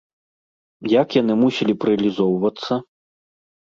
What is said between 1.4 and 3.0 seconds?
мусілі б рэалізоўвацца?